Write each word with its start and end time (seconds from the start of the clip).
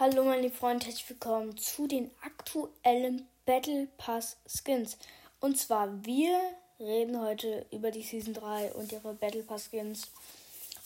Hallo 0.00 0.22
meine 0.22 0.48
Freunde, 0.48 0.86
herzlich 0.86 1.10
willkommen 1.10 1.56
zu 1.56 1.88
den 1.88 2.12
aktuellen 2.22 3.28
Battle 3.44 3.88
Pass 3.98 4.36
Skins. 4.46 4.96
Und 5.40 5.58
zwar, 5.58 6.04
wir 6.04 6.38
reden 6.78 7.20
heute 7.20 7.66
über 7.72 7.90
die 7.90 8.04
Season 8.04 8.32
3 8.32 8.74
und 8.74 8.92
ihre 8.92 9.14
Battle 9.14 9.42
Pass 9.42 9.64
Skins. 9.64 10.02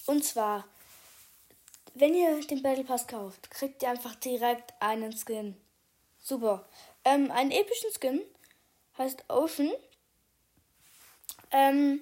Und 0.06 0.25
zwar, 0.25 0.64
wenn 1.93 2.14
ihr 2.14 2.40
den 2.46 2.62
Battle 2.62 2.85
Pass 2.85 3.06
kauft, 3.06 3.51
kriegt 3.51 3.83
ihr 3.83 3.90
einfach 3.90 4.14
direkt 4.14 4.72
einen 4.80 5.12
Skin. 5.12 5.60
Super. 6.18 6.66
Ähm, 7.04 7.30
einen 7.32 7.50
epischen 7.50 7.90
Skin 7.90 8.22
heißt 8.96 9.29
Ocean. 9.29 9.72
Ähm, 11.50 12.00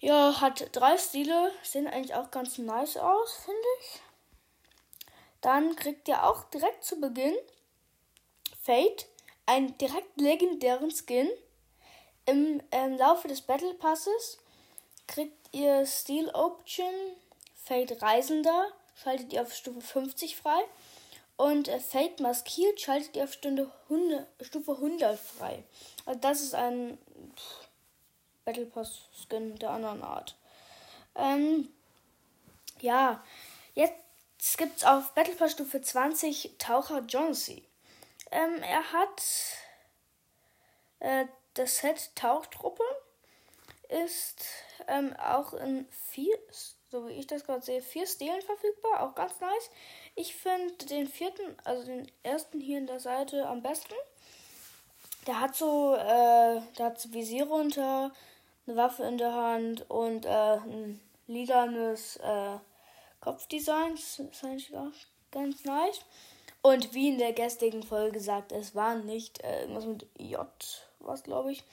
ja, 0.00 0.40
hat 0.40 0.68
drei 0.72 0.98
Stile, 0.98 1.52
sehen 1.62 1.86
eigentlich 1.86 2.16
auch 2.16 2.32
ganz 2.32 2.58
nice 2.58 2.96
aus, 2.96 3.34
finde 3.44 3.68
ich. 3.82 4.00
Dann 5.46 5.76
kriegt 5.76 6.08
ihr 6.08 6.24
auch 6.24 6.42
direkt 6.50 6.82
zu 6.82 7.00
Beginn 7.00 7.36
Fate, 8.64 9.06
einen 9.46 9.78
direkt 9.78 10.20
legendären 10.20 10.90
Skin. 10.90 11.30
Im 12.24 12.60
ähm, 12.72 12.96
Laufe 12.96 13.28
des 13.28 13.42
Battle 13.42 13.74
Passes 13.74 14.38
kriegt 15.06 15.54
ihr 15.54 15.86
Steel 15.86 16.30
Option, 16.30 16.92
Fate 17.54 18.02
Reisender, 18.02 18.72
schaltet 18.96 19.32
ihr 19.32 19.42
auf 19.42 19.54
Stufe 19.54 19.80
50 19.80 20.34
frei. 20.36 20.60
Und 21.36 21.68
äh, 21.68 21.78
Fate 21.78 22.18
Maskiert 22.18 22.80
schaltet 22.80 23.14
ihr 23.14 23.22
auf 23.22 23.32
Stunde 23.32 23.70
100, 23.84 24.26
Stufe 24.40 24.72
100 24.72 25.16
frei. 25.16 25.62
Also 26.06 26.18
das 26.18 26.40
ist 26.40 26.56
ein 26.56 26.98
Battle 28.44 28.66
Pass 28.66 29.02
Skin 29.12 29.56
der 29.60 29.70
anderen 29.70 30.02
Art. 30.02 30.34
Ähm, 31.14 31.68
ja, 32.80 33.22
jetzt 33.76 34.05
es 34.48 34.56
gibt 34.56 34.86
auf 34.86 35.12
Battle 35.12 35.34
Pass 35.34 35.52
Stufe 35.52 35.80
20 35.80 36.54
Taucher 36.58 37.00
Johnsy. 37.00 37.64
Ähm, 38.30 38.62
er 38.62 38.92
hat 38.92 39.22
äh, 41.00 41.26
das 41.54 41.78
Set 41.78 42.14
Tauchtruppe. 42.14 42.84
Ist 43.88 44.46
ähm, 44.86 45.14
auch 45.16 45.52
in 45.52 45.88
vier, 46.10 46.38
so 46.90 47.08
wie 47.08 47.14
ich 47.14 47.26
das 47.26 47.44
gerade 47.44 47.64
sehe, 47.64 47.82
vier 47.82 48.06
Stilen 48.06 48.40
verfügbar. 48.40 49.02
Auch 49.02 49.16
ganz 49.16 49.38
nice. 49.40 49.70
Ich 50.14 50.36
finde 50.36 50.86
den 50.86 51.08
vierten, 51.08 51.56
also 51.64 51.84
den 51.84 52.10
ersten 52.22 52.60
hier 52.60 52.78
in 52.78 52.86
der 52.86 53.00
Seite 53.00 53.46
am 53.46 53.62
besten. 53.62 53.94
Der 55.26 55.40
hat 55.40 55.56
so, 55.56 55.94
äh, 55.94 56.60
der 56.78 56.86
hat 56.86 57.00
so 57.00 57.12
Visier 57.12 57.48
runter, 57.48 58.12
eine 58.66 58.76
Waffe 58.76 59.02
in 59.02 59.18
der 59.18 59.34
Hand 59.34 59.90
und 59.90 60.24
äh, 60.24 60.28
ein 60.28 61.00
lilanes 61.26 62.16
äh, 62.18 62.58
Kopfdesigns. 63.26 64.18
Das 64.18 64.26
ist 64.36 64.44
eigentlich 64.44 64.76
auch 64.76 64.92
ganz 65.32 65.64
nice. 65.64 66.00
Und 66.62 66.94
wie 66.94 67.08
in 67.08 67.18
der 67.18 67.32
gestrigen 67.32 67.82
Folge 67.82 68.12
gesagt, 68.12 68.52
es 68.52 68.76
war 68.76 68.94
nicht 68.94 69.42
äh, 69.42 69.62
irgendwas 69.62 69.84
mit 69.84 70.06
J, 70.16 70.46
was 71.00 71.24
glaube 71.24 71.50
ich. 71.50 71.64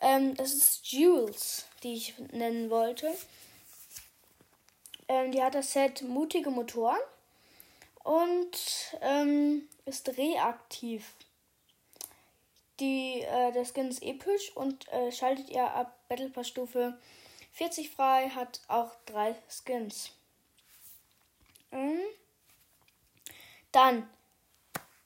Ähm, 0.00 0.34
das 0.34 0.52
ist 0.52 0.86
Jules, 0.90 1.66
die 1.84 1.94
ich 1.94 2.18
nennen 2.32 2.70
wollte. 2.70 3.08
Ähm, 5.06 5.30
die 5.30 5.40
hat 5.40 5.54
das 5.54 5.72
Set 5.72 6.02
Mutige 6.02 6.50
Motoren 6.50 6.98
und 8.02 8.58
ähm, 9.00 9.68
ist 9.84 10.16
reaktiv. 10.18 11.14
Die, 12.80 13.20
äh, 13.20 13.52
der 13.52 13.64
Skin 13.64 13.90
ist 13.90 14.02
episch 14.02 14.56
und 14.56 14.88
äh, 14.92 15.12
schaltet 15.12 15.50
ihr 15.50 15.70
ab 15.70 15.96
Battle 16.08 16.30
Pass 16.30 16.48
Stufe 16.48 16.98
40 17.52 17.90
frei, 17.90 18.30
hat 18.30 18.60
auch 18.66 18.90
drei 19.06 19.36
Skins. 19.48 20.12
Mhm. 21.70 22.00
Dann, 23.72 24.08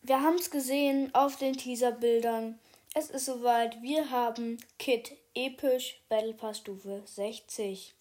wir 0.02 0.20
haben 0.22 0.36
es 0.36 0.50
gesehen 0.50 1.14
auf 1.14 1.36
den 1.36 1.54
Teaserbildern. 1.56 2.58
Es 2.94 3.10
ist 3.10 3.26
soweit. 3.26 3.82
Wir 3.82 4.10
haben 4.10 4.58
Kit 4.78 5.16
episch 5.34 6.00
Battle 6.08 6.34
Pass 6.34 6.58
Stufe 6.58 7.02
60. 7.04 7.94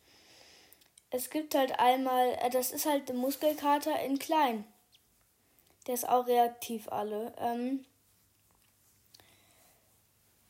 Es 1.09 1.29
gibt 1.29 1.55
halt 1.55 1.79
einmal, 1.79 2.37
äh, 2.41 2.49
das 2.49 2.71
ist 2.71 2.85
halt 2.85 3.09
der 3.09 3.15
Muskelkater 3.15 3.99
in 4.01 4.19
klein. 4.19 4.65
Der 5.85 5.95
ist 5.95 6.07
auch 6.07 6.27
reaktiv 6.27 6.87
alle. 6.89 7.33
Ähm, 7.37 7.85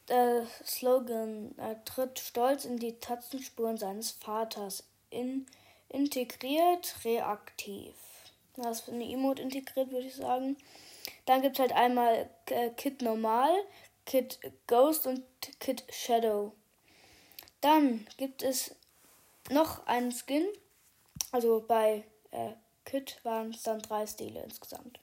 der 0.07 0.45
Slogan 0.65 1.53
er 1.57 1.83
tritt 1.85 2.19
stolz 2.19 2.65
in 2.65 2.77
die 2.77 2.99
Tatzenspuren 2.99 3.77
seines 3.77 4.11
Vaters. 4.11 4.83
In 5.09 5.45
integriert, 5.89 6.95
reaktiv. 7.03 7.95
Da 8.55 8.69
ist 8.69 8.89
eine 8.89 9.09
Emote 9.09 9.41
integriert, 9.41 9.91
würde 9.91 10.07
ich 10.07 10.15
sagen. 10.15 10.57
Dann 11.25 11.41
gibt 11.41 11.55
es 11.55 11.59
halt 11.59 11.73
einmal 11.73 12.29
äh, 12.47 12.69
Kit 12.71 13.01
Normal, 13.01 13.51
Kit 14.05 14.39
Ghost 14.67 15.07
und 15.07 15.23
Kit 15.59 15.83
Shadow. 15.89 16.53
Dann 17.61 18.05
gibt 18.17 18.43
es 18.43 18.75
noch 19.49 19.85
einen 19.87 20.11
Skin. 20.11 20.45
Also 21.31 21.63
bei 21.67 22.03
äh, 22.31 22.51
Kit 22.85 23.19
waren 23.23 23.51
es 23.51 23.63
dann 23.63 23.81
drei 23.81 24.05
Stile 24.05 24.43
insgesamt. 24.43 24.99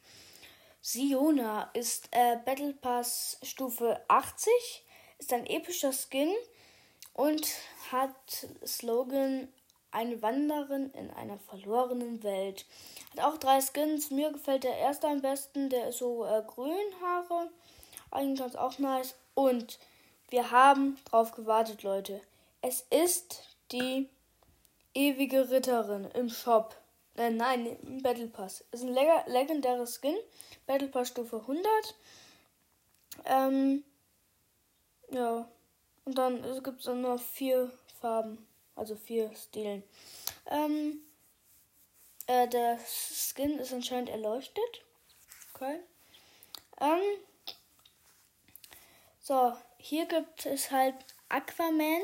Siona 0.83 1.71
ist 1.75 2.09
äh, 2.13 2.37
Battle 2.45 2.73
Pass 2.73 3.39
Stufe 3.43 4.01
80, 4.09 4.53
ist 5.19 5.33
ein 5.33 5.47
epischer 5.47 5.93
Skin 5.93 6.35
und 7.13 7.47
hat 7.93 8.47
Slogan 8.65 9.49
eine 9.93 10.23
Wanderin 10.23 10.91
in 10.93 11.11
einer 11.11 11.39
verlorenen 11.39 12.23
Welt. 12.23 12.65
Hat 13.13 13.25
auch 13.25 13.39
drei 13.39 13.61
Skins. 13.61 14.11
Mir 14.11 14.33
gefällt 14.33 14.65
der 14.65 14.77
erste 14.77 15.09
am 15.09 15.21
besten. 15.21 15.69
Der 15.69 15.89
ist 15.89 15.99
so 15.99 16.25
äh, 16.25 16.43
grün 16.47 16.77
Haare. 17.03 17.51
Eigentlich 18.11 18.41
ganz 18.41 18.57
auch 18.57 18.79
nice. 18.79 19.15
Und 19.35 19.79
wir 20.29 20.51
haben 20.51 20.99
drauf 21.07 21.33
gewartet, 21.33 21.83
Leute. 21.83 22.21
Es 22.63 22.87
ist 22.91 23.43
die 23.73 24.09
ewige 24.95 25.51
Ritterin 25.51 26.09
im 26.15 26.29
Shop. 26.29 26.77
Äh, 27.17 27.31
nein, 27.31 27.67
im 27.67 28.03
Battle 28.03 28.29
Pass. 28.29 28.65
Ist 28.71 28.83
ein 28.83 28.95
leg 28.95 29.09
legendärer 29.27 29.87
Skin. 29.87 30.17
Battle 30.67 30.89
Pass 30.89 31.09
Stufe 31.09 31.37
100. 31.37 31.67
Ähm, 33.25 33.85
ja. 35.11 35.49
Und 36.05 36.19
dann 36.19 36.43
gibt 36.63 36.81
es 36.81 36.87
nur 36.87 37.19
vier 37.19 37.71
Farben. 38.01 38.47
Also 38.81 38.97
vier 38.97 39.31
Stilen. 39.37 39.83
Ähm, 40.47 41.03
äh, 42.27 42.49
der 42.49 42.79
Skin 42.79 43.59
ist 43.59 43.75
anscheinend 43.75 44.09
erleuchtet. 44.09 44.85
Okay. 45.53 45.81
Ähm, 46.81 47.03
so, 49.21 49.53
hier 49.77 50.07
gibt 50.07 50.47
es 50.47 50.71
halt 50.71 50.95
Aquaman. 51.29 52.01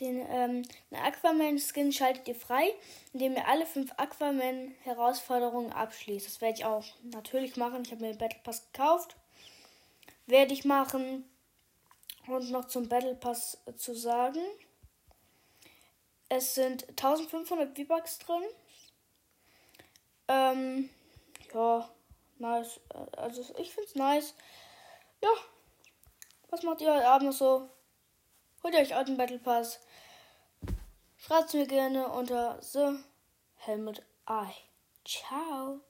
Den 0.00 0.26
ähm, 0.28 0.62
Aquaman-Skin 0.90 1.92
schaltet 1.92 2.26
ihr 2.26 2.34
frei, 2.34 2.74
indem 3.12 3.36
ihr 3.36 3.46
alle 3.46 3.64
fünf 3.64 3.92
Aquaman-Herausforderungen 3.96 5.72
abschließt. 5.72 6.26
Das 6.26 6.40
werde 6.40 6.58
ich 6.58 6.64
auch 6.64 6.84
natürlich 7.04 7.56
machen. 7.56 7.84
Ich 7.84 7.92
habe 7.92 8.02
mir 8.02 8.12
den 8.12 8.18
Battle 8.18 8.40
Pass 8.42 8.66
gekauft. 8.72 9.14
Werde 10.26 10.52
ich 10.52 10.64
machen. 10.64 11.24
Und 12.26 12.50
noch 12.50 12.66
zum 12.66 12.88
Battle 12.88 13.14
Pass 13.14 13.58
zu 13.76 13.94
sagen. 13.94 14.40
Es 16.28 16.54
sind 16.54 16.88
1500 16.88 17.76
V-Bucks 17.76 18.18
drin. 18.18 18.42
Ähm, 20.28 20.90
ja, 21.54 21.88
nice. 22.38 22.80
Also 23.16 23.54
ich 23.58 23.72
find's 23.72 23.94
nice. 23.94 24.34
Ja. 25.22 25.30
Was 26.48 26.62
macht 26.62 26.80
ihr 26.80 26.92
heute 26.94 27.08
Abend 27.08 27.34
so? 27.34 27.68
Holt 28.62 28.74
ihr 28.74 28.80
euch 28.80 28.94
den 29.04 29.16
Battle 29.16 29.38
Pass. 29.38 29.80
Schreibt 31.16 31.54
mir 31.54 31.66
gerne 31.66 32.08
unter 32.08 32.60
The 32.62 32.98
Helmet 33.56 34.02
Eye. 34.26 34.54
Ciao. 35.04 35.85